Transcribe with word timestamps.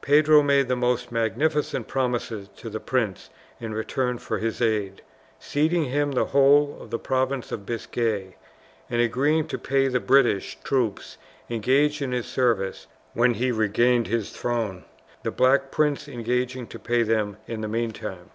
Pedro 0.00 0.42
made 0.42 0.68
the 0.68 0.74
most 0.74 1.12
magnificent 1.12 1.86
promises 1.86 2.48
to 2.56 2.70
the 2.70 2.80
prince 2.80 3.28
in 3.60 3.74
return 3.74 4.16
for 4.16 4.38
his 4.38 4.62
aid, 4.62 5.02
ceding 5.38 5.84
him 5.84 6.12
the 6.12 6.24
whole 6.24 6.78
of 6.80 6.88
the 6.88 6.98
province 6.98 7.52
of 7.52 7.66
Biscay, 7.66 8.36
and 8.88 9.02
agreeing 9.02 9.46
to 9.48 9.58
pay 9.58 9.86
the 9.86 10.00
British 10.00 10.56
troops 10.64 11.18
engaged 11.50 12.00
in 12.00 12.12
his 12.12 12.24
service 12.24 12.86
when 13.12 13.34
he 13.34 13.52
regained 13.52 14.06
his 14.06 14.30
throne, 14.30 14.84
the 15.22 15.30
Black 15.30 15.70
Prince 15.70 16.08
engaging 16.08 16.66
to 16.68 16.78
pay 16.78 17.02
them 17.02 17.36
in 17.46 17.60
the 17.60 17.68
meantime. 17.68 18.30